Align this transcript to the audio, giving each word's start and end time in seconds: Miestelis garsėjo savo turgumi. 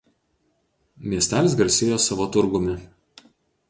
Miestelis 1.13 1.59
garsėjo 1.61 2.03
savo 2.09 2.29
turgumi. 2.37 2.79